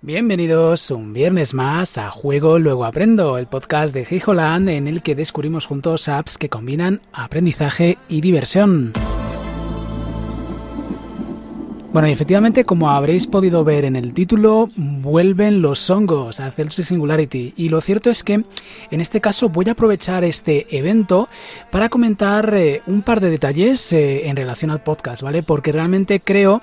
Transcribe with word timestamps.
Bienvenidos 0.00 0.92
un 0.92 1.12
viernes 1.12 1.54
más 1.54 1.98
a 1.98 2.08
Juego 2.08 2.60
Luego 2.60 2.84
Aprendo, 2.84 3.36
el 3.36 3.46
podcast 3.46 3.92
de 3.92 4.22
Holland 4.24 4.68
en 4.68 4.86
el 4.86 5.02
que 5.02 5.16
descubrimos 5.16 5.66
juntos 5.66 6.08
apps 6.08 6.38
que 6.38 6.48
combinan 6.48 7.00
aprendizaje 7.12 7.98
y 8.08 8.20
diversión. 8.20 8.92
Bueno, 11.90 12.06
y 12.06 12.12
efectivamente, 12.12 12.66
como 12.66 12.90
habréis 12.90 13.26
podido 13.26 13.64
ver 13.64 13.86
en 13.86 13.96
el 13.96 14.12
título, 14.12 14.68
vuelven 14.76 15.62
los 15.62 15.88
hongos 15.88 16.38
a 16.38 16.50
Celsius 16.50 16.88
Singularity. 16.88 17.54
Y 17.56 17.70
lo 17.70 17.80
cierto 17.80 18.10
es 18.10 18.22
que 18.22 18.44
en 18.90 19.00
este 19.00 19.22
caso 19.22 19.48
voy 19.48 19.70
a 19.70 19.72
aprovechar 19.72 20.22
este 20.22 20.66
evento 20.76 21.30
para 21.70 21.88
comentar 21.88 22.54
eh, 22.54 22.82
un 22.86 23.00
par 23.00 23.20
de 23.20 23.30
detalles 23.30 23.90
eh, 23.94 24.28
en 24.28 24.36
relación 24.36 24.70
al 24.70 24.82
podcast, 24.82 25.22
¿vale? 25.22 25.42
Porque 25.42 25.72
realmente 25.72 26.20
creo 26.20 26.60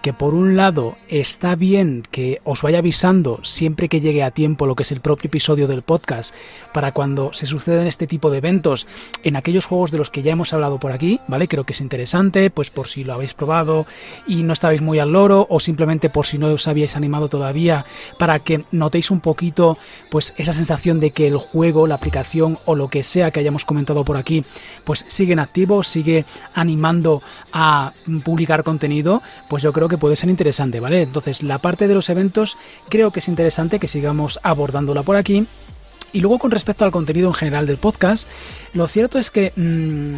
que 0.00 0.12
por 0.12 0.32
un 0.32 0.56
lado 0.56 0.96
está 1.08 1.56
bien 1.56 2.04
que 2.12 2.40
os 2.44 2.62
vaya 2.62 2.78
avisando 2.78 3.40
siempre 3.42 3.88
que 3.88 4.00
llegue 4.00 4.22
a 4.22 4.30
tiempo 4.30 4.64
lo 4.64 4.76
que 4.76 4.84
es 4.84 4.92
el 4.92 5.00
propio 5.00 5.26
episodio 5.26 5.66
del 5.66 5.82
podcast 5.82 6.32
para 6.72 6.92
cuando 6.92 7.32
se 7.32 7.46
suceden 7.46 7.88
este 7.88 8.06
tipo 8.06 8.30
de 8.30 8.38
eventos 8.38 8.86
en 9.24 9.34
aquellos 9.34 9.64
juegos 9.64 9.90
de 9.90 9.98
los 9.98 10.10
que 10.10 10.22
ya 10.22 10.32
hemos 10.32 10.52
hablado 10.52 10.78
por 10.78 10.92
aquí, 10.92 11.18
¿vale? 11.26 11.48
Creo 11.48 11.64
que 11.64 11.72
es 11.72 11.80
interesante, 11.80 12.48
pues 12.50 12.70
por 12.70 12.86
si 12.86 13.02
lo 13.02 13.14
habéis 13.14 13.34
probado 13.34 13.84
y 14.28 14.44
no 14.44 14.52
está 14.52 14.67
muy 14.80 14.98
al 14.98 15.12
loro 15.12 15.46
o 15.50 15.60
simplemente 15.60 16.10
por 16.10 16.26
si 16.26 16.38
no 16.38 16.48
os 16.48 16.68
habíais 16.68 16.96
animado 16.96 17.28
todavía 17.28 17.84
para 18.18 18.38
que 18.38 18.64
notéis 18.70 19.10
un 19.10 19.20
poquito 19.20 19.78
pues 20.10 20.34
esa 20.36 20.52
sensación 20.52 21.00
de 21.00 21.10
que 21.10 21.26
el 21.26 21.36
juego, 21.36 21.86
la 21.86 21.96
aplicación 21.96 22.58
o 22.64 22.74
lo 22.74 22.88
que 22.88 23.02
sea 23.02 23.30
que 23.30 23.40
hayamos 23.40 23.64
comentado 23.64 24.04
por 24.04 24.16
aquí 24.16 24.44
pues 24.84 25.04
sigue 25.08 25.32
en 25.32 25.38
activo, 25.38 25.82
sigue 25.82 26.24
animando 26.54 27.22
a 27.52 27.92
publicar 28.24 28.62
contenido, 28.62 29.22
pues 29.48 29.62
yo 29.62 29.72
creo 29.72 29.88
que 29.88 29.98
puede 29.98 30.16
ser 30.16 30.30
interesante, 30.30 30.80
¿vale? 30.80 31.02
Entonces 31.02 31.42
la 31.42 31.58
parte 31.58 31.88
de 31.88 31.94
los 31.94 32.08
eventos 32.08 32.56
creo 32.88 33.10
que 33.10 33.20
es 33.20 33.28
interesante 33.28 33.78
que 33.78 33.88
sigamos 33.88 34.38
abordándola 34.42 35.02
por 35.02 35.16
aquí. 35.16 35.46
Y 36.12 36.20
luego 36.20 36.38
con 36.38 36.50
respecto 36.50 36.84
al 36.84 36.90
contenido 36.90 37.28
en 37.28 37.34
general 37.34 37.66
del 37.66 37.76
podcast, 37.76 38.28
lo 38.72 38.86
cierto 38.86 39.18
es 39.18 39.30
que 39.30 39.52
mmm, 39.56 40.16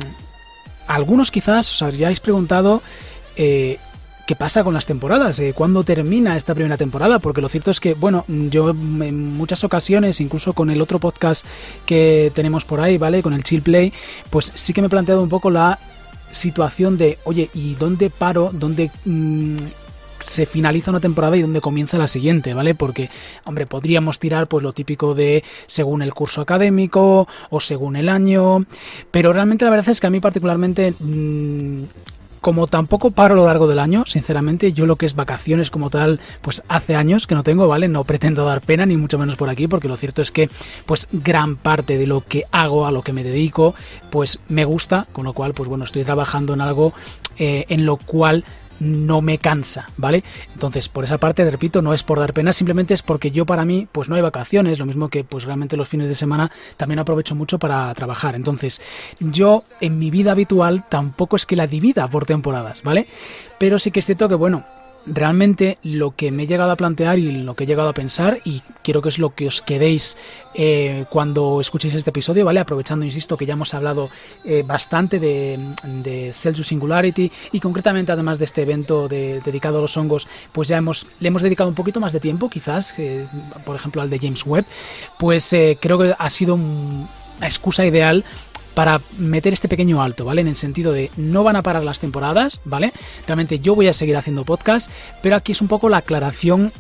algunos 0.87 1.31
quizás 1.31 1.71
os 1.73 1.83
habríais 1.83 2.21
preguntado 2.21 2.83
eh, 3.37 3.79
qué 4.31 4.37
pasa 4.37 4.63
con 4.63 4.75
las 4.75 4.87
temporadas, 4.87 5.41
eh, 5.41 5.55
cuándo 5.57 5.83
termina 5.83 6.37
esta 6.37 6.55
primera 6.55 6.77
temporada, 6.77 7.19
porque 7.19 7.41
lo 7.41 7.49
cierto 7.49 7.73
es 7.73 7.81
que, 7.81 7.95
bueno, 7.95 8.25
yo 8.29 8.71
en 8.71 9.37
muchas 9.37 9.65
ocasiones, 9.65 10.21
incluso 10.21 10.53
con 10.53 10.71
el 10.71 10.81
otro 10.81 11.01
podcast 11.01 11.45
que 11.85 12.31
tenemos 12.33 12.65
por 12.65 12.79
ahí, 12.79 12.97
¿vale? 12.97 13.25
Con 13.25 13.33
el 13.33 13.43
Chill 13.43 13.61
Play, 13.61 13.93
pues 14.31 14.53
sí 14.55 14.73
que 14.73 14.83
me 14.83 14.87
he 14.87 14.89
planteado 14.89 15.21
un 15.21 15.29
poco 15.29 15.51
la 15.51 15.81
situación 16.31 16.97
de, 16.97 17.19
oye, 17.25 17.51
¿y 17.55 17.75
dónde 17.75 18.09
paro? 18.09 18.51
¿Dónde... 18.53 18.93
Mmm, 19.05 19.57
se 20.21 20.47
finaliza 20.47 20.91
una 20.91 21.01
temporada 21.01 21.37
y 21.37 21.43
dónde 21.43 21.63
comienza 21.63 21.99
la 21.99 22.07
siguiente, 22.07 22.55
¿vale? 22.55 22.75
Porque, 22.77 23.09
hombre, 23.47 23.67
podríamos 23.67 24.21
tirar 24.21 24.47
pues 24.47 24.63
lo 24.63 24.75
típico 24.75 25.15
de 25.15 25.43
según 25.67 26.03
el 26.03 26.13
curso 26.13 26.43
académico 26.43 27.27
o 27.49 27.59
según 27.59 27.97
el 27.97 28.09
año, 28.09 28.67
pero 29.11 29.33
realmente 29.33 29.65
la 29.65 29.71
verdad 29.71 29.89
es 29.89 29.99
que 29.99 30.07
a 30.07 30.11
mí 30.11 30.21
particularmente 30.21 30.93
mmm, 31.01 31.83
como 32.41 32.67
tampoco 32.67 33.11
paro 33.11 33.35
a 33.35 33.37
lo 33.37 33.47
largo 33.47 33.67
del 33.67 33.79
año, 33.79 34.05
sinceramente, 34.07 34.73
yo 34.73 34.87
lo 34.87 34.97
que 34.97 35.07
es 35.07 35.15
vacaciones 35.15 35.71
como 35.71 35.91
tal, 35.91 36.21
pues 36.41 36.63
hace 36.69 36.97
años 36.97 37.27
que 37.27 37.35
no 37.35 37.43
tengo, 37.43 37.67
¿vale? 37.69 37.89
No 37.89 38.05
pretendo 38.05 38.45
dar 38.45 38.61
pena, 38.61 38.87
ni 38.87 38.97
mucho 38.97 39.19
menos 39.19 39.37
por 39.37 39.49
aquí, 39.49 39.69
porque 39.69 39.89
lo 39.89 39.97
cierto 39.97 40.23
es 40.23 40.31
que, 40.31 40.49
pues 40.87 41.09
gran 41.13 41.57
parte 41.57 41.99
de 41.99 42.07
lo 42.07 42.23
que 42.23 42.45
hago, 42.51 42.87
a 42.87 42.93
lo 42.93 43.03
que 43.03 43.13
me 43.13 43.25
dedico, 43.25 43.75
pues 44.11 44.41
me 44.49 44.65
gusta, 44.65 45.07
con 45.13 45.25
lo 45.25 45.33
cual, 45.33 45.55
pues 45.55 45.69
bueno, 45.69 45.85
estoy 45.85 46.05
trabajando 46.05 46.55
en 46.55 46.61
algo 46.61 46.93
eh, 47.39 47.65
en 47.69 47.87
lo 47.87 47.97
cual 47.97 48.45
no 48.81 49.21
me 49.21 49.39
cansa, 49.39 49.87
¿vale? 49.97 50.25
Entonces, 50.53 50.89
por 50.89 51.05
esa 51.05 51.19
parte, 51.19 51.49
repito, 51.49 51.83
no 51.83 51.95
es 51.95 52.03
por 52.03 52.19
dar 52.19 52.33
pena, 52.33 52.53
simplemente 52.53 52.95
es 52.95 53.03
porque 53.03 53.31
yo 53.31 53.47
para 53.47 53.65
mí, 53.65 53.87
pues 53.93 54.09
no 54.09 54.17
hay 54.17 54.23
vacaciones, 54.23 54.79
lo 54.79 54.87
mismo 54.87 55.09
que 55.09 55.23
pues 55.23 55.45
realmente 55.45 55.77
los 55.77 55.89
fines 55.89 56.09
de 56.09 56.15
semana 56.15 56.51
también 56.77 56.99
aprovecho 56.99 57.35
mucho 57.35 57.59
para 57.59 57.93
trabajar. 57.95 58.35
Entonces, 58.35 58.81
yo 59.21 59.63
en 59.81 59.99
mi 59.99 60.11
vida 60.11 60.33
habitual 60.33 60.85
tampoco 60.89 61.37
es 61.37 61.47
que 61.47 61.57
la 61.57 61.67
divida 61.67 62.09
por 62.09 62.27
temporadas, 62.27 62.83
¿vale? 62.83 63.07
Pero 63.59 63.79
sí 63.79 63.91
que 63.91 64.01
es 64.01 64.07
cierto 64.07 64.29
que, 64.29 64.35
bueno, 64.35 64.65
realmente 65.07 65.79
lo 65.83 66.15
que 66.15 66.31
me 66.31 66.45
he 66.45 66.47
llegado 66.47 66.71
a 66.71 66.77
plantear 66.77 67.19
y 67.19 67.31
lo 67.33 67.55
que 67.55 67.65
he 67.65 67.67
llegado 67.67 67.89
a 67.89 67.93
pensar 67.93 68.39
y 68.45 68.63
quiero 68.83 69.03
que 69.03 69.09
es 69.09 69.19
lo 69.19 69.35
que 69.35 69.47
os 69.47 69.63
quedéis 69.63 70.17
eh, 70.55 71.05
cuando 71.11 71.61
escuchéis 71.61 71.95
este 71.95 72.11
episodio, 72.11 72.45
¿vale? 72.45 72.61
Aprovechando, 72.61 73.05
insisto, 73.05 73.37
que 73.37 73.47
ya 73.47 73.55
hemos 73.55 73.75
hablado 73.75 74.11
eh, 74.45 74.63
bastante 74.67 75.19
de, 75.19 75.59
de, 75.85 76.33
Celsius 76.33 76.69
Singularity 76.69 77.31
y 77.53 77.61
concretamente 77.61 78.13
además 78.13 78.39
de 78.39 78.45
este 78.45 78.63
evento 78.63 79.09
de, 79.09 79.41
dedicado 79.41 79.79
a 79.79 79.83
los 79.83 79.97
hongos, 79.97 80.29
pues 80.53 80.69
ya 80.69 80.77
hemos, 80.77 81.07
le 81.21 81.29
hemos 81.29 81.43
dedicado 81.43 81.69
un 81.69 81.77
poquito 81.77 82.01
más 82.01 82.13
de 82.13 82.21
tiempo 82.21 82.51
quizás, 82.51 82.95
eh, 82.99 83.27
por 83.65 83.77
ejemplo 83.77 84.03
al 84.03 84.11
de 84.11 84.19
James 84.19 84.45
Webb, 84.45 84.67
pues 85.19 85.53
eh, 85.53 85.79
creo 85.81 85.99
que 85.99 86.15
ha 86.19 86.31
sido 86.31 86.55
una 86.55 87.47
excusa 87.47 87.87
ideal 87.87 88.25
para 88.75 89.01
meter 89.19 89.53
este 89.53 89.69
pequeño 89.69 90.03
alto, 90.03 90.25
¿vale? 90.25 90.41
En 90.41 90.49
el 90.49 90.57
sentido 90.57 90.93
de 90.93 91.11
no 91.17 91.45
van 91.45 91.57
a 91.57 91.63
parar 91.63 91.85
las 91.85 92.01
temporadas, 92.01 92.61
¿vale? 92.65 92.93
Realmente 93.27 93.59
yo 93.59 93.75
voy 93.75 93.89
a 93.89 93.93
seguir 93.93 94.17
haciendo 94.17 94.45
podcast, 94.45 94.91
pero 95.23 95.37
aquí 95.37 95.53
es 95.53 95.61
un 95.61 95.69
poco 95.69 95.89
la 95.89 95.99
aclaración 95.99 96.73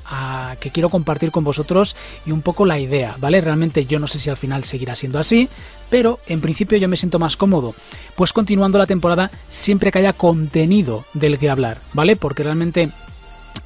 que 0.60 0.70
quiero 0.70 0.88
compartir 0.88 1.30
con 1.30 1.44
vosotros 1.44 1.96
y 2.24 2.32
un 2.32 2.42
poco 2.42 2.64
la 2.64 2.78
idea, 2.78 3.16
¿vale? 3.18 3.40
Realmente 3.40 3.86
yo 3.86 3.98
no 3.98 4.06
sé 4.06 4.18
si 4.18 4.30
al 4.30 4.36
final 4.36 4.64
seguirá 4.64 4.94
siendo 4.94 5.18
así, 5.18 5.48
pero 5.90 6.20
en 6.26 6.40
principio 6.40 6.78
yo 6.78 6.88
me 6.88 6.96
siento 6.96 7.18
más 7.18 7.36
cómodo, 7.36 7.74
pues 8.14 8.32
continuando 8.32 8.78
la 8.78 8.86
temporada 8.86 9.30
siempre 9.48 9.90
que 9.90 9.98
haya 9.98 10.12
contenido 10.12 11.04
del 11.14 11.38
que 11.38 11.50
hablar, 11.50 11.80
¿vale? 11.92 12.16
Porque 12.16 12.44
realmente 12.44 12.90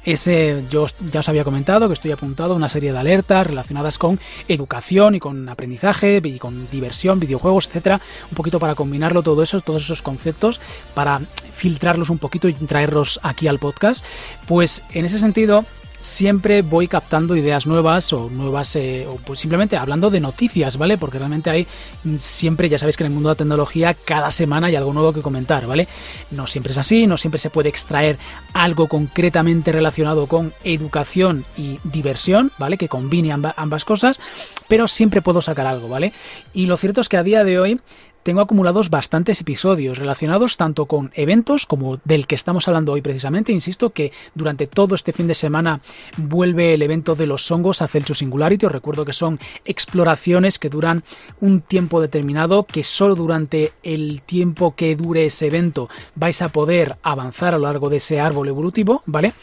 ese, 0.05 0.63
yo 0.69 0.85
ya 1.11 1.19
os 1.21 1.29
había 1.29 1.43
comentado 1.43 1.87
que 1.87 1.93
estoy 1.93 2.11
apuntado 2.11 2.53
a 2.53 2.55
una 2.55 2.69
serie 2.69 2.91
de 2.91 2.97
alertas 2.97 3.47
relacionadas 3.47 3.97
con 3.97 4.19
educación 4.47 5.15
y 5.15 5.19
con 5.19 5.49
aprendizaje 5.49 6.21
y 6.23 6.37
con 6.37 6.69
diversión, 6.69 7.19
videojuegos, 7.19 7.67
etcétera, 7.67 7.99
un 8.29 8.35
poquito 8.35 8.59
para 8.59 8.75
combinarlo 8.75 9.23
todo 9.23 9.41
eso, 9.43 9.61
todos 9.61 9.83
esos 9.83 10.01
conceptos, 10.01 10.59
para 10.93 11.21
filtrarlos 11.55 12.09
un 12.09 12.19
poquito 12.19 12.47
y 12.47 12.53
traerlos 12.53 13.19
aquí 13.23 13.47
al 13.47 13.59
podcast. 13.59 14.05
Pues 14.47 14.83
en 14.93 15.05
ese 15.05 15.19
sentido, 15.19 15.65
siempre 16.05 16.61
voy 16.61 16.87
captando 16.87 17.35
ideas 17.35 17.65
nuevas 17.65 18.13
o 18.13 18.29
nuevas 18.29 18.75
eh, 18.75 19.07
o 19.09 19.15
pues 19.15 19.39
simplemente 19.39 19.75
hablando 19.75 20.11
de 20.11 20.19
noticias, 20.19 20.77
¿vale? 20.77 20.99
Porque 20.99 21.17
realmente 21.17 21.49
hay 21.49 21.65
mm, 22.03 22.17
siempre, 22.19 22.69
ya 22.69 22.77
sabéis 22.77 22.95
que 22.95 23.03
en 23.03 23.07
el 23.07 23.13
mundo 23.13 23.29
de 23.29 23.33
la 23.33 23.37
tecnología 23.37 23.95
cada 24.05 24.29
semana 24.29 24.67
hay 24.67 24.75
algo 24.75 24.93
nuevo 24.93 25.13
que 25.13 25.23
comentar, 25.23 25.65
¿vale? 25.65 25.87
No 26.29 26.45
siempre 26.45 26.73
es 26.73 26.77
así, 26.77 27.07
no 27.07 27.17
siempre 27.17 27.39
se 27.39 27.49
puede 27.49 27.69
extraer 27.69 28.19
algo 28.53 28.87
concretamente 28.87 29.71
relacionado 29.71 30.27
con 30.27 30.53
educación 30.63 31.43
y 31.57 31.79
diversión, 31.83 32.51
¿vale? 32.59 32.77
Que 32.77 32.87
combine 32.87 33.31
ambas 33.31 33.83
cosas, 33.83 34.19
pero 34.67 34.87
siempre 34.87 35.21
puedo 35.21 35.41
sacar 35.41 35.67
algo, 35.67 35.87
¿vale? 35.87 36.13
Y 36.53 36.65
lo 36.65 36.77
cierto 36.77 37.01
es 37.01 37.09
que 37.09 37.17
a 37.17 37.23
día 37.23 37.43
de 37.43 37.59
hoy 37.59 37.79
tengo 38.25 38.41
acumulados 38.41 38.89
bastantes 38.89 39.39
episodios 39.39 39.99
relacionados 39.99 40.57
tanto 40.57 40.87
con 40.87 41.11
eventos 41.13 41.67
como 41.67 41.99
del 42.05 42.25
que 42.25 42.33
estamos 42.33 42.67
hablando 42.67 42.91
hoy 42.93 43.03
precisamente. 43.03 43.51
Insisto 43.51 43.91
que 43.91 44.11
durante 44.33 44.65
todo 44.65 44.95
este 44.95 45.13
fin 45.13 45.27
de 45.27 45.35
semana 45.35 45.79
vuelve 46.17 46.73
el 46.73 46.81
evento 46.81 47.13
de 47.13 47.27
los 47.27 47.51
hongos 47.51 47.83
a 47.83 47.87
Celsius 47.87 48.17
Singularity. 48.17 48.65
Os 48.65 48.71
recuerdo 48.71 49.05
que 49.05 49.13
son 49.13 49.37
exploraciones 49.63 50.57
que 50.57 50.69
duran 50.69 51.03
un 51.39 51.61
tiempo 51.61 52.01
determinado, 52.01 52.63
que 52.63 52.83
solo 52.83 53.13
durante 53.13 53.73
el 53.83 54.23
tiempo 54.23 54.73
que 54.75 54.95
dure 54.95 55.27
ese 55.27 55.45
evento 55.45 55.87
vais 56.15 56.41
a 56.41 56.49
poder 56.49 56.97
avanzar 57.03 57.53
a 57.53 57.59
lo 57.59 57.65
largo 57.65 57.91
de 57.91 57.97
ese 57.97 58.19
árbol 58.19 58.47
evolutivo, 58.47 59.03
¿vale? 59.05 59.33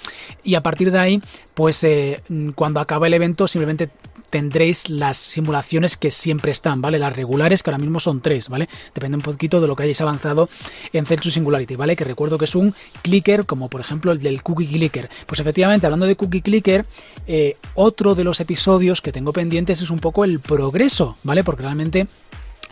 Y 0.43 0.56
a 0.56 0.60
partir 0.60 0.91
de 0.91 0.99
ahí, 0.99 1.22
pues 1.54 1.84
eh, 1.84 2.21
cuando 2.56 2.81
acaba 2.81 3.06
el 3.06 3.15
evento 3.15 3.47
simplemente 3.47 3.91
tendréis 4.32 4.88
las 4.88 5.19
simulaciones 5.19 5.98
que 5.98 6.10
siempre 6.10 6.53
están, 6.53 6.81
¿vale? 6.81 6.98
Las 6.98 7.15
regulares, 7.15 7.62
que 7.62 7.69
ahora 7.69 7.78
mismo 7.78 8.00
son 8.00 8.22
tres, 8.22 8.48
¿vale? 8.48 8.66
Depende 8.94 9.19
un 9.19 9.22
poquito 9.22 9.60
de 9.60 9.66
lo 9.66 9.76
que 9.76 9.82
hayáis 9.82 10.00
avanzado 10.00 10.48
en 10.94 11.04
Celsius 11.04 11.34
Singularity, 11.34 11.76
¿vale? 11.76 11.97
Que 11.97 12.04
recuerdo 12.04 12.38
que 12.38 12.47
es 12.47 12.54
un 12.54 12.75
clicker, 13.03 13.44
como 13.44 13.69
por 13.69 13.82
ejemplo 13.82 14.10
el 14.10 14.22
del 14.22 14.42
Cookie 14.42 14.66
Clicker. 14.66 15.10
Pues 15.26 15.38
efectivamente, 15.38 15.87
hablando 15.87 16.06
de 16.06 16.16
Cookie 16.16 16.41
Clicker, 16.41 16.87
eh, 17.26 17.59
otro 17.75 18.15
de 18.15 18.25
los 18.25 18.41
episodios 18.41 19.03
que 19.03 19.12
tengo 19.12 19.34
pendientes 19.34 19.83
es 19.83 19.91
un 19.91 19.98
poco 19.98 20.24
el 20.24 20.41
progreso, 20.41 21.15
¿vale? 21.24 21.45
Porque 21.45 21.65
realmente 21.65 22.07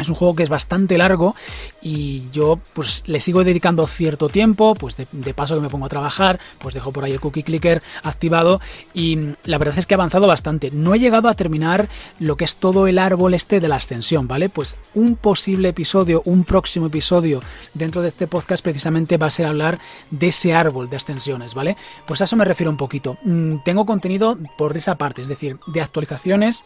es 0.02 0.08
un 0.08 0.14
juego 0.14 0.34
que 0.34 0.42
es 0.42 0.48
bastante 0.48 0.98
largo 0.98 1.34
y 1.82 2.30
yo 2.32 2.58
pues 2.74 3.02
le 3.06 3.20
sigo 3.20 3.44
dedicando 3.44 3.86
cierto 3.86 4.28
tiempo, 4.28 4.74
pues 4.74 4.96
de, 4.96 5.34
paso 5.34 5.54
que 5.54 5.60
me 5.60 5.68
pongo 5.68 5.86
a 5.86 5.88
trabajar, 5.88 6.38
pues 6.58 6.74
dejo 6.74 6.92
por 6.92 7.04
ahí 7.04 7.12
el 7.12 7.20
cookie 7.20 7.42
clicker 7.42 7.82
activado 8.02 8.60
y 8.94 9.18
la 9.44 9.58
verdad 9.58 9.78
es 9.78 9.86
que 9.86 9.94
he 9.94 9.96
avanzado 9.96 10.26
bastante. 10.26 10.70
No 10.70 10.94
he 10.94 10.98
llegado 10.98 11.28
a 11.28 11.34
terminar 11.34 11.88
lo 12.18 12.36
que 12.36 12.44
es 12.44 12.56
todo 12.56 12.86
el 12.86 12.98
árbol 12.98 13.34
este 13.34 13.60
de 13.60 13.68
la 13.68 13.76
ascensión, 13.76 14.28
¿vale? 14.28 14.48
Pues 14.48 14.76
un 14.94 15.16
posible 15.16 15.70
episodio, 15.70 16.22
un 16.24 16.44
próximo 16.44 16.86
episodio 16.86 17.40
dentro 17.74 18.02
de 18.02 18.08
este 18.08 18.26
podcast 18.26 18.62
precisamente 18.62 19.16
va 19.16 19.26
a 19.26 19.30
ser 19.30 19.46
hablar 19.46 19.78
de 20.10 20.28
ese 20.28 20.54
árbol 20.54 20.90
de 20.90 20.96
ascensiones, 20.96 21.54
¿vale? 21.54 21.76
Pues 22.06 22.20
a 22.20 22.24
eso 22.24 22.36
me 22.36 22.44
refiero 22.44 22.70
un 22.70 22.76
poquito. 22.76 23.16
Mm, 23.22 23.56
tengo 23.64 23.86
contenido 23.86 24.38
por 24.56 24.76
esa 24.76 24.96
parte, 24.96 25.22
es 25.22 25.28
decir, 25.28 25.58
de 25.66 25.80
actualizaciones 25.80 26.64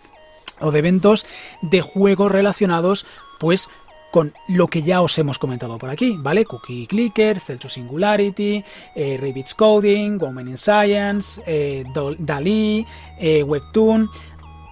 o 0.61 0.71
de 0.71 0.79
eventos 0.79 1.27
de 1.63 1.81
juegos 1.81 2.31
relacionados 2.31 3.07
pues 3.45 3.69
con 4.11 4.33
lo 4.49 4.69
que 4.69 4.81
ya 4.81 5.03
os 5.03 5.19
hemos 5.19 5.39
comentado 5.39 5.77
por 5.77 5.91
aquí, 5.91 6.17
¿vale? 6.19 6.47
Cookie 6.47 6.87
Clicker, 6.87 7.39
Celsius 7.41 7.75
Singularity, 7.75 8.65
eh, 8.95 9.45
Coding, 9.55 10.19
Women 10.19 10.49
in 10.49 10.57
Science, 10.57 11.43
eh, 11.47 11.85
DALI, 12.19 12.87
eh, 13.21 13.43
Webtoon. 13.43 14.09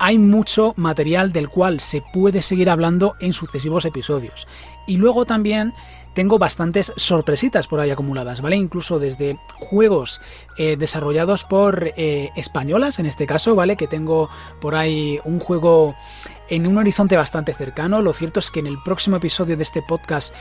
Hay 0.04 0.19
mucho 0.19 0.75
material 0.76 1.31
del 1.31 1.49
cual 1.49 1.78
se 1.78 2.02
puede 2.12 2.43
seguir 2.43 2.70
hablando 2.70 3.14
en 3.20 3.32
sucesivos 3.32 3.84
episodios. 3.84 4.49
Y 4.84 4.96
luego 4.96 5.26
también 5.26 5.75
tengo 6.12 6.40
bastantes 6.40 6.93
sorpresitas 6.96 7.69
por 7.69 7.78
ahí 7.78 7.93
acumuladas, 7.93 8.40
¿vale? 8.40 8.56
Incluso 8.56 8.99
desde 8.99 9.38
juegos 9.60 10.20
eh, 10.58 10.76
desarrollados 10.76 11.44
por 11.44 11.93
eh, 11.96 12.31
españolas, 12.34 12.99
en 12.99 13.06
este 13.06 13.28
caso, 13.28 13.54
¿vale? 13.54 13.76
Que 13.76 13.87
tengo 13.87 14.28
por 14.60 14.75
ahí 14.75 15.20
un 15.25 15.38
juego 15.38 15.94
en 16.49 16.66
un 16.66 16.78
horizonte 16.78 17.16
bastante 17.16 17.54
cercano. 17.54 18.02
Lo 18.02 18.12
cierto 18.12 18.40
es 18.40 18.50
que 18.50 18.58
en 18.58 18.66
el 18.66 18.78
próximo 18.84 19.19
episodio 19.19 19.56
de 19.56 19.62
este 19.62 19.82
podcast 19.82 20.34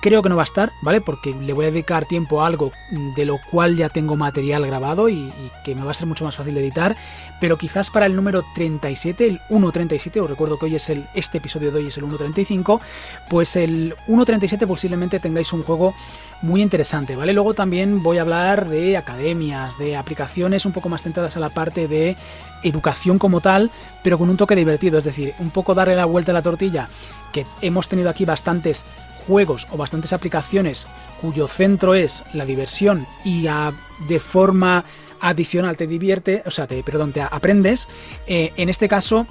creo 0.00 0.22
que 0.22 0.28
no 0.28 0.36
va 0.36 0.42
a 0.42 0.44
estar, 0.44 0.72
¿vale? 0.82 1.00
Porque 1.00 1.34
le 1.34 1.52
voy 1.52 1.66
a 1.66 1.70
dedicar 1.70 2.06
tiempo 2.06 2.42
a 2.42 2.46
algo 2.46 2.72
mm, 2.90 3.12
de 3.14 3.24
lo 3.24 3.38
cual 3.50 3.76
ya 3.76 3.88
tengo 3.88 4.16
material 4.16 4.66
grabado 4.66 5.08
y, 5.08 5.32
que 5.64 5.74
me 5.74 5.82
va 5.82 5.90
a 5.90 5.94
ser 5.94 6.06
mucho 6.06 6.24
más 6.24 6.36
fácil 6.36 6.54
de 6.54 6.60
editar. 6.60 6.96
Pero 7.40 7.58
quizás 7.58 7.90
para 7.90 8.06
el 8.06 8.14
número 8.14 8.44
37, 8.54 9.26
el 9.26 9.40
1.37, 9.50 10.22
os 10.22 10.30
recuerdo 10.30 10.58
que 10.58 10.66
hoy 10.66 10.76
es 10.76 10.88
el, 10.88 11.06
este 11.14 11.38
episodio 11.38 11.70
de 11.72 11.78
hoy 11.78 11.86
es 11.88 11.98
el 11.98 12.04
1.35, 12.04 12.80
pues 13.28 13.56
el 13.56 13.94
1.37 14.08 14.66
posiblemente 14.66 15.20
tengáis 15.20 15.52
un 15.52 15.62
juego 15.62 15.94
muy 16.42 16.62
interesante, 16.62 17.16
¿vale? 17.16 17.32
Luego 17.32 17.54
también 17.54 18.02
voy 18.02 18.18
a 18.18 18.22
hablar 18.22 18.68
de 18.68 18.96
academias, 18.96 19.78
de 19.78 19.96
aplicaciones 19.96 20.66
un 20.66 20.72
poco 20.72 20.88
más 20.88 21.02
centradas 21.02 21.36
a 21.36 21.40
la 21.40 21.48
parte 21.48 21.88
de 21.88 22.16
educación 22.62 23.18
como 23.18 23.40
tal, 23.40 23.70
pero 24.02 24.18
con 24.18 24.30
un 24.30 24.36
toque 24.36 24.54
divertido, 24.54 24.98
es 24.98 25.04
decir, 25.04 25.34
un 25.38 25.50
poco 25.50 25.74
darle 25.74 25.96
la 25.96 26.04
vuelta 26.04 26.32
a 26.32 26.34
la 26.34 26.42
tortilla, 26.42 26.88
que 27.32 27.46
hemos 27.62 27.88
tenido 27.88 28.10
aquí 28.10 28.24
bastantes 28.24 28.84
juegos 29.26 29.66
o 29.70 29.76
bastantes 29.76 30.12
aplicaciones 30.12 30.86
cuyo 31.20 31.48
centro 31.48 31.94
es 31.94 32.24
la 32.32 32.46
diversión 32.46 33.06
y 33.24 33.48
de 34.08 34.20
forma 34.20 34.84
adicional 35.20 35.76
te 35.76 35.86
divierte, 35.86 36.42
o 36.46 36.50
sea, 36.50 36.66
te, 36.66 36.82
perdón, 36.82 37.12
te 37.12 37.22
aprendes, 37.22 37.88
eh, 38.26 38.52
en 38.56 38.68
este 38.68 38.88
caso 38.88 39.26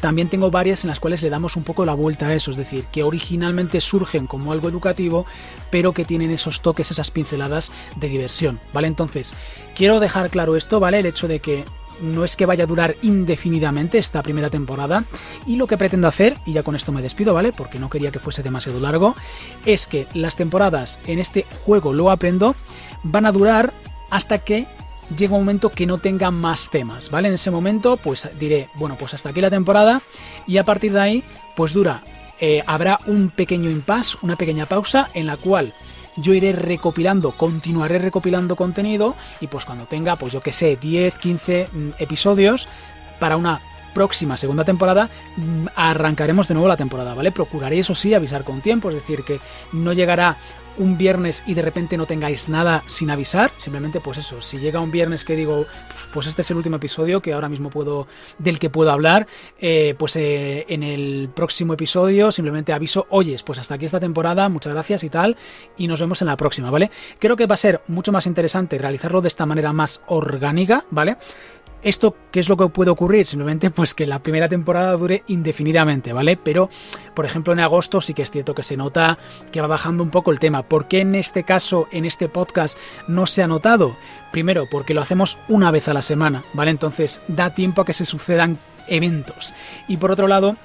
también 0.00 0.28
tengo 0.28 0.50
varias 0.50 0.82
en 0.82 0.88
las 0.88 0.98
cuales 0.98 1.22
le 1.22 1.30
damos 1.30 1.54
un 1.54 1.62
poco 1.62 1.84
la 1.84 1.94
vuelta 1.94 2.26
a 2.26 2.34
eso, 2.34 2.50
es 2.50 2.56
decir, 2.56 2.84
que 2.90 3.04
originalmente 3.04 3.80
surgen 3.80 4.26
como 4.26 4.50
algo 4.50 4.68
educativo, 4.68 5.26
pero 5.70 5.92
que 5.92 6.04
tienen 6.04 6.30
esos 6.30 6.60
toques, 6.60 6.90
esas 6.90 7.12
pinceladas 7.12 7.70
de 7.96 8.08
diversión, 8.08 8.58
¿vale? 8.72 8.88
Entonces, 8.88 9.32
quiero 9.76 10.00
dejar 10.00 10.30
claro 10.30 10.56
esto, 10.56 10.80
¿vale? 10.80 10.98
El 10.98 11.06
hecho 11.06 11.28
de 11.28 11.38
que 11.38 11.64
no 12.02 12.24
es 12.24 12.36
que 12.36 12.46
vaya 12.46 12.64
a 12.64 12.66
durar 12.66 12.96
indefinidamente 13.02 13.98
esta 13.98 14.22
primera 14.22 14.50
temporada 14.50 15.04
y 15.46 15.56
lo 15.56 15.66
que 15.66 15.78
pretendo 15.78 16.08
hacer, 16.08 16.36
y 16.44 16.52
ya 16.52 16.62
con 16.62 16.76
esto 16.76 16.92
me 16.92 17.02
despido, 17.02 17.32
¿vale? 17.32 17.52
Porque 17.52 17.78
no 17.78 17.88
quería 17.88 18.10
que 18.10 18.18
fuese 18.18 18.42
demasiado 18.42 18.80
largo, 18.80 19.14
es 19.64 19.86
que 19.86 20.06
las 20.14 20.36
temporadas 20.36 21.00
en 21.06 21.18
este 21.18 21.46
juego 21.64 21.92
lo 21.92 22.10
aprendo 22.10 22.54
van 23.02 23.26
a 23.26 23.32
durar 23.32 23.72
hasta 24.10 24.38
que 24.38 24.66
llegue 25.16 25.32
un 25.32 25.40
momento 25.40 25.70
que 25.70 25.86
no 25.86 25.98
tenga 25.98 26.30
más 26.30 26.70
temas, 26.70 27.10
¿vale? 27.10 27.28
En 27.28 27.34
ese 27.34 27.50
momento 27.50 27.96
pues 27.96 28.28
diré, 28.38 28.68
bueno, 28.74 28.96
pues 28.98 29.14
hasta 29.14 29.30
aquí 29.30 29.40
la 29.40 29.50
temporada 29.50 30.02
y 30.46 30.58
a 30.58 30.64
partir 30.64 30.92
de 30.92 31.00
ahí 31.00 31.24
pues 31.56 31.72
dura, 31.72 32.02
eh, 32.40 32.62
habrá 32.66 32.98
un 33.06 33.30
pequeño 33.30 33.70
impasse, 33.70 34.16
una 34.22 34.36
pequeña 34.36 34.66
pausa 34.66 35.10
en 35.14 35.26
la 35.26 35.36
cual 35.36 35.72
yo 36.16 36.34
iré 36.34 36.52
recopilando, 36.52 37.30
continuaré 37.32 37.98
recopilando 37.98 38.56
contenido 38.56 39.14
y 39.40 39.46
pues 39.46 39.64
cuando 39.64 39.86
tenga, 39.86 40.16
pues 40.16 40.32
yo 40.32 40.40
que 40.40 40.52
sé, 40.52 40.76
10, 40.76 41.18
15 41.18 41.68
mm, 41.72 41.90
episodios 41.98 42.68
para 43.18 43.36
una 43.36 43.60
próxima 43.94 44.36
segunda 44.36 44.64
temporada 44.64 45.08
mm, 45.36 45.66
arrancaremos 45.76 46.48
de 46.48 46.54
nuevo 46.54 46.68
la 46.68 46.76
temporada, 46.76 47.14
¿vale? 47.14 47.32
Procuraré 47.32 47.78
eso 47.78 47.94
sí 47.94 48.14
avisar 48.14 48.44
con 48.44 48.60
tiempo, 48.60 48.88
es 48.90 48.96
decir, 48.96 49.22
que 49.22 49.40
no 49.72 49.92
llegará 49.92 50.36
un 50.78 50.96
viernes 50.96 51.42
y 51.46 51.54
de 51.54 51.62
repente 51.62 51.96
no 51.96 52.06
tengáis 52.06 52.48
nada 52.48 52.82
sin 52.86 53.10
avisar, 53.10 53.50
simplemente 53.56 54.00
pues 54.00 54.18
eso, 54.18 54.40
si 54.42 54.58
llega 54.58 54.80
un 54.80 54.90
viernes 54.90 55.24
que 55.24 55.36
digo, 55.36 55.66
pues 56.12 56.26
este 56.26 56.42
es 56.42 56.50
el 56.50 56.56
último 56.56 56.76
episodio 56.76 57.20
que 57.20 57.32
ahora 57.32 57.48
mismo 57.48 57.70
puedo, 57.70 58.06
del 58.38 58.58
que 58.58 58.70
puedo 58.70 58.90
hablar, 58.90 59.26
eh, 59.60 59.94
pues 59.98 60.16
eh, 60.16 60.64
en 60.68 60.82
el 60.82 61.30
próximo 61.34 61.74
episodio 61.74 62.32
simplemente 62.32 62.72
aviso, 62.72 63.06
oyes, 63.10 63.42
pues 63.42 63.58
hasta 63.58 63.74
aquí 63.74 63.84
esta 63.84 64.00
temporada, 64.00 64.48
muchas 64.48 64.72
gracias 64.72 65.04
y 65.04 65.10
tal, 65.10 65.36
y 65.76 65.86
nos 65.86 66.00
vemos 66.00 66.22
en 66.22 66.28
la 66.28 66.36
próxima, 66.36 66.70
¿vale? 66.70 66.90
Creo 67.18 67.36
que 67.36 67.46
va 67.46 67.54
a 67.54 67.58
ser 67.58 67.82
mucho 67.88 68.12
más 68.12 68.26
interesante 68.26 68.78
realizarlo 68.78 69.20
de 69.20 69.28
esta 69.28 69.46
manera 69.46 69.72
más 69.72 70.00
orgánica, 70.06 70.84
¿vale? 70.90 71.16
¿Esto 71.82 72.16
qué 72.30 72.38
es 72.38 72.48
lo 72.48 72.56
que 72.56 72.68
puede 72.68 72.92
ocurrir? 72.92 73.26
Simplemente 73.26 73.70
pues 73.70 73.92
que 73.92 74.06
la 74.06 74.20
primera 74.20 74.46
temporada 74.46 74.92
dure 74.92 75.24
indefinidamente, 75.26 76.12
¿vale? 76.12 76.36
Pero, 76.36 76.70
por 77.14 77.24
ejemplo, 77.24 77.52
en 77.52 77.58
agosto 77.58 78.00
sí 78.00 78.14
que 78.14 78.22
es 78.22 78.30
cierto 78.30 78.54
que 78.54 78.62
se 78.62 78.76
nota 78.76 79.18
que 79.50 79.60
va 79.60 79.66
bajando 79.66 80.04
un 80.04 80.10
poco 80.10 80.30
el 80.30 80.38
tema. 80.38 80.62
¿Por 80.62 80.86
qué 80.86 81.00
en 81.00 81.16
este 81.16 81.42
caso, 81.42 81.88
en 81.90 82.04
este 82.04 82.28
podcast, 82.28 82.78
no 83.08 83.26
se 83.26 83.42
ha 83.42 83.48
notado? 83.48 83.96
Primero, 84.30 84.68
porque 84.70 84.94
lo 84.94 85.00
hacemos 85.00 85.38
una 85.48 85.72
vez 85.72 85.88
a 85.88 85.94
la 85.94 86.02
semana, 86.02 86.44
¿vale? 86.54 86.70
Entonces 86.70 87.20
da 87.26 87.50
tiempo 87.50 87.82
a 87.82 87.84
que 87.84 87.94
se 87.94 88.04
sucedan 88.04 88.58
eventos. 88.86 89.52
Y 89.88 89.96
por 89.96 90.12
otro 90.12 90.28
lado, 90.28 90.56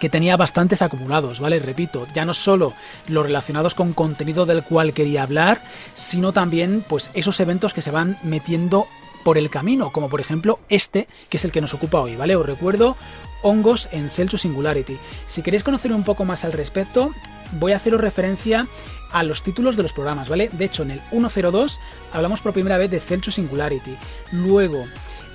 que 0.00 0.10
tenía 0.10 0.36
bastantes 0.36 0.82
acumulados, 0.82 1.40
¿vale? 1.40 1.60
Repito, 1.60 2.06
ya 2.14 2.24
no 2.24 2.34
solo 2.34 2.72
los 3.08 3.24
relacionados 3.24 3.74
con 3.74 3.92
contenido 3.92 4.44
del 4.44 4.62
cual 4.62 4.92
quería 4.92 5.22
hablar, 5.22 5.62
sino 5.94 6.32
también 6.32 6.84
pues 6.86 7.10
esos 7.14 7.38
eventos 7.40 7.74
que 7.74 7.82
se 7.82 7.90
van 7.90 8.16
metiendo 8.22 8.86
por 9.28 9.36
el 9.36 9.50
camino, 9.50 9.92
como 9.92 10.08
por 10.08 10.22
ejemplo 10.22 10.58
este, 10.70 11.06
que 11.28 11.36
es 11.36 11.44
el 11.44 11.52
que 11.52 11.60
nos 11.60 11.74
ocupa 11.74 12.00
hoy, 12.00 12.16
¿vale? 12.16 12.34
Os 12.34 12.46
recuerdo 12.46 12.96
hongos 13.42 13.90
en 13.92 14.08
Celsius 14.08 14.40
Singularity. 14.40 14.96
Si 15.26 15.42
queréis 15.42 15.62
conocer 15.62 15.92
un 15.92 16.02
poco 16.02 16.24
más 16.24 16.46
al 16.46 16.54
respecto, 16.54 17.12
voy 17.52 17.72
a 17.72 17.76
haceros 17.76 18.00
referencia 18.00 18.66
a 19.12 19.22
los 19.24 19.42
títulos 19.42 19.76
de 19.76 19.82
los 19.82 19.92
programas, 19.92 20.30
¿vale? 20.30 20.48
De 20.50 20.64
hecho, 20.64 20.82
en 20.82 20.92
el 20.92 21.00
102 21.10 21.78
hablamos 22.14 22.40
por 22.40 22.54
primera 22.54 22.78
vez 22.78 22.90
de 22.90 23.00
Celsius 23.00 23.34
Singularity. 23.34 23.98
Luego, 24.32 24.86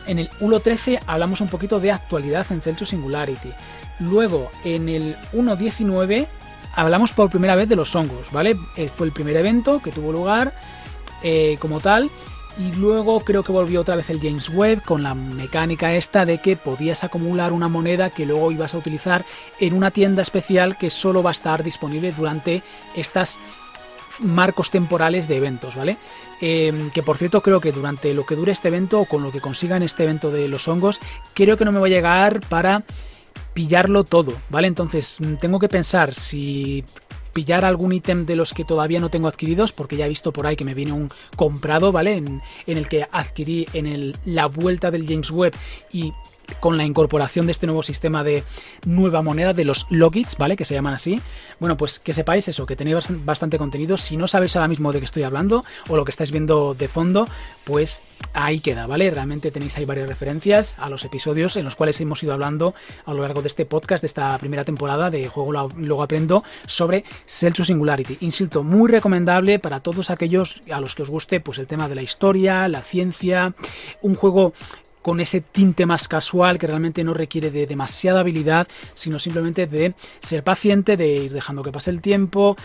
en 0.07 0.17
el 0.17 0.31
1.13 0.41 1.01
hablamos 1.05 1.39
un 1.41 1.49
poquito 1.49 1.79
de 1.79 1.91
actualidad 1.91 2.47
en 2.49 2.61
Celsius 2.61 2.89
Singularity. 2.89 3.51
Luego, 3.99 4.49
en 4.65 4.89
el 4.89 5.15
1.19 5.33 6.25
hablamos 6.73 7.11
por 7.11 7.29
primera 7.29 7.55
vez 7.55 7.69
de 7.69 7.75
los 7.75 7.95
hongos, 7.95 8.31
¿vale? 8.31 8.57
Eh, 8.75 8.89
fue 8.89 9.05
el 9.05 9.13
primer 9.13 9.37
evento 9.37 9.83
que 9.83 9.91
tuvo 9.91 10.11
lugar 10.11 10.51
eh, 11.21 11.57
como 11.59 11.79
tal 11.79 12.09
y 12.57 12.71
luego 12.75 13.21
creo 13.21 13.43
que 13.43 13.51
volvió 13.51 13.81
otra 13.81 13.95
vez 13.95 14.09
el 14.09 14.19
James 14.19 14.49
Webb 14.49 14.83
con 14.83 15.03
la 15.03 15.15
mecánica 15.15 15.93
esta 15.95 16.25
de 16.25 16.37
que 16.37 16.55
podías 16.55 17.03
acumular 17.03 17.51
una 17.51 17.67
moneda 17.67 18.09
que 18.09 18.25
luego 18.25 18.51
ibas 18.51 18.73
a 18.73 18.77
utilizar 18.77 19.25
en 19.59 19.73
una 19.73 19.91
tienda 19.91 20.21
especial 20.21 20.77
que 20.77 20.89
solo 20.89 21.23
va 21.23 21.31
a 21.31 21.33
estar 21.33 21.63
disponible 21.63 22.11
durante 22.11 22.61
estas 22.95 23.39
marcos 24.19 24.69
temporales 24.69 25.27
de 25.27 25.37
eventos, 25.37 25.75
¿vale? 25.75 25.97
Em, 26.41 26.91
que 26.91 27.01
por 27.01 27.17
cierto 27.17 27.41
creo 27.41 27.59
que 27.59 27.71
durante 27.71 28.13
lo 28.13 28.25
que 28.25 28.35
dure 28.35 28.51
este 28.51 28.67
evento 28.67 28.99
o 28.99 29.05
con 29.05 29.23
lo 29.23 29.31
que 29.31 29.41
consiga 29.41 29.77
en 29.77 29.83
este 29.83 30.03
evento 30.03 30.29
de 30.29 30.47
los 30.47 30.67
hongos, 30.67 30.99
creo 31.33 31.57
que 31.57 31.65
no 31.65 31.71
me 31.71 31.79
va 31.79 31.87
a 31.87 31.89
llegar 31.89 32.41
para 32.41 32.83
pillarlo 33.53 34.03
todo, 34.03 34.33
¿vale? 34.49 34.67
Entonces 34.67 35.17
tengo 35.39 35.59
que 35.59 35.69
pensar 35.69 36.13
si 36.13 36.83
pillar 37.33 37.65
algún 37.65 37.93
ítem 37.93 38.25
de 38.25 38.35
los 38.35 38.53
que 38.53 38.63
todavía 38.63 38.99
no 38.99 39.09
tengo 39.09 39.27
adquiridos, 39.27 39.73
porque 39.73 39.97
ya 39.97 40.05
he 40.05 40.09
visto 40.09 40.31
por 40.31 40.47
ahí 40.47 40.55
que 40.55 40.65
me 40.65 40.73
viene 40.73 40.93
un 40.93 41.09
comprado, 41.35 41.91
¿vale? 41.91 42.15
En, 42.17 42.41
el 42.67 42.87
que 42.87 43.07
adquirí 43.11 43.67
en 43.73 43.87
el, 43.87 44.15
la 44.25 44.45
vuelta 44.45 44.91
del 44.91 45.05
James 45.07 45.31
Webb 45.31 45.53
y 45.91 46.13
con 46.59 46.77
la 46.77 46.85
incorporación 46.85 47.45
de 47.45 47.51
este 47.51 47.67
nuevo 47.67 47.83
sistema 47.83 48.23
de 48.23 48.43
nueva 48.85 49.21
moneda 49.21 49.53
de 49.53 49.65
los 49.65 49.85
logits, 49.89 50.37
¿vale? 50.37 50.55
Que 50.55 50.65
se 50.65 50.73
llaman 50.73 50.93
así. 50.93 51.21
Bueno, 51.59 51.77
pues 51.77 51.99
que 51.99 52.13
sepáis 52.13 52.47
eso, 52.47 52.65
que 52.65 52.75
tenéis 52.75 53.05
bastante 53.25 53.57
contenido. 53.57 53.97
Si 53.97 54.17
no 54.17 54.27
sabéis 54.27 54.55
ahora 54.55 54.67
mismo 54.67 54.91
de 54.91 54.99
qué 54.99 55.05
estoy 55.05 55.23
hablando 55.23 55.63
o 55.89 55.95
lo 55.95 56.05
que 56.05 56.11
estáis 56.11 56.31
viendo 56.31 56.73
de 56.73 56.87
fondo, 56.87 57.27
pues 57.63 58.03
ahí 58.33 58.59
queda, 58.59 58.87
¿vale? 58.87 59.09
Realmente 59.09 59.51
tenéis 59.51 59.77
ahí 59.77 59.85
varias 59.85 60.07
referencias 60.07 60.75
a 60.79 60.89
los 60.89 61.05
episodios 61.05 61.55
en 61.55 61.65
los 61.65 61.75
cuales 61.75 61.99
hemos 62.01 62.21
ido 62.23 62.33
hablando 62.33 62.73
a 63.05 63.13
lo 63.13 63.21
largo 63.21 63.41
de 63.41 63.47
este 63.47 63.65
podcast, 63.65 64.01
de 64.01 64.07
esta 64.07 64.37
primera 64.37 64.63
temporada 64.63 65.09
de 65.09 65.27
Juego 65.27 65.51
Luego 65.77 66.03
Aprendo, 66.03 66.43
sobre 66.65 67.03
Celsius 67.25 67.67
Singularity. 67.67 68.17
Insisto, 68.21 68.63
muy 68.63 68.89
recomendable 68.89 69.59
para 69.59 69.81
todos 69.81 70.09
aquellos 70.09 70.61
a 70.71 70.79
los 70.79 70.95
que 70.95 71.03
os 71.03 71.09
guste 71.09 71.39
pues 71.39 71.57
el 71.57 71.67
tema 71.67 71.87
de 71.87 71.95
la 71.95 72.01
historia, 72.01 72.67
la 72.67 72.81
ciencia, 72.81 73.53
un 74.01 74.15
juego 74.15 74.53
con 75.03 75.19
ese 75.19 75.41
tinte 75.41 75.85
más 75.85 76.07
casual 76.07 76.57
que 76.57 76.65
realmente 76.65 77.03
no 77.03 77.13
requiere 77.13 77.51
de 77.51 77.67
demasiada 77.67 78.21
habilidad, 78.21 78.67
sino 78.95 79.19
simplemente 79.19 79.67
de 79.67 79.93
ser 80.19 80.43
paciente, 80.43 80.97
de 80.97 81.07
ir 81.07 81.33
dejando 81.33 81.61
que 81.61 81.71
pase 81.71 81.91
el 81.91 82.01
tiempo 82.01 82.55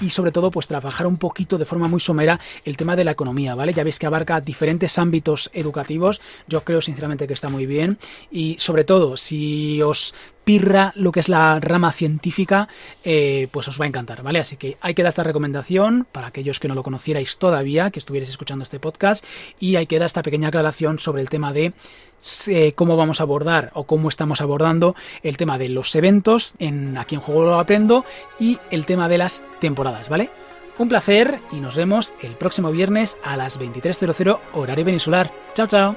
y 0.00 0.10
sobre 0.10 0.30
todo 0.30 0.52
pues 0.52 0.68
trabajar 0.68 1.08
un 1.08 1.16
poquito 1.16 1.58
de 1.58 1.64
forma 1.64 1.88
muy 1.88 1.98
somera 1.98 2.38
el 2.64 2.76
tema 2.76 2.94
de 2.94 3.04
la 3.04 3.10
economía, 3.10 3.56
¿vale? 3.56 3.72
Ya 3.72 3.82
veis 3.82 3.98
que 3.98 4.06
abarca 4.06 4.40
diferentes 4.40 4.98
ámbitos 4.98 5.50
educativos, 5.52 6.20
yo 6.46 6.62
creo 6.62 6.80
sinceramente 6.80 7.26
que 7.26 7.34
está 7.34 7.48
muy 7.48 7.66
bien 7.66 7.98
y 8.30 8.56
sobre 8.58 8.84
todo 8.84 9.16
si 9.16 9.82
os 9.82 10.14
pirra 10.46 10.92
lo 10.94 11.10
que 11.10 11.18
es 11.18 11.28
la 11.28 11.58
rama 11.58 11.90
científica, 11.90 12.68
eh, 13.02 13.48
pues 13.50 13.66
os 13.66 13.80
va 13.80 13.84
a 13.84 13.88
encantar, 13.88 14.22
¿vale? 14.22 14.38
Así 14.38 14.56
que 14.56 14.76
hay 14.80 14.94
que 14.94 15.02
dar 15.02 15.08
esta 15.08 15.24
recomendación 15.24 16.06
para 16.12 16.28
aquellos 16.28 16.60
que 16.60 16.68
no 16.68 16.76
lo 16.76 16.84
conocierais 16.84 17.36
todavía, 17.36 17.90
que 17.90 17.98
estuvierais 17.98 18.30
escuchando 18.30 18.62
este 18.62 18.78
podcast, 18.78 19.24
y 19.58 19.74
hay 19.74 19.88
que 19.88 19.98
dar 19.98 20.06
esta 20.06 20.22
pequeña 20.22 20.48
aclaración 20.48 21.00
sobre 21.00 21.20
el 21.20 21.28
tema 21.28 21.52
de 21.52 21.72
eh, 22.46 22.74
cómo 22.76 22.96
vamos 22.96 23.18
a 23.18 23.24
abordar 23.24 23.72
o 23.74 23.88
cómo 23.88 24.08
estamos 24.08 24.40
abordando 24.40 24.94
el 25.24 25.36
tema 25.36 25.58
de 25.58 25.68
los 25.68 25.92
eventos 25.96 26.52
en 26.60 26.96
Aquí 26.96 27.16
en 27.16 27.22
Juego 27.22 27.42
lo 27.42 27.58
aprendo 27.58 28.04
y 28.38 28.60
el 28.70 28.86
tema 28.86 29.08
de 29.08 29.18
las 29.18 29.42
temporadas, 29.58 30.08
¿vale? 30.08 30.30
Un 30.78 30.88
placer 30.88 31.40
y 31.50 31.56
nos 31.56 31.74
vemos 31.74 32.14
el 32.22 32.36
próximo 32.36 32.70
viernes 32.70 33.16
a 33.24 33.36
las 33.36 33.58
23.00 33.58 34.38
horario 34.52 34.84
peninsular. 34.84 35.28
Chao, 35.54 35.66
chao. 35.66 35.96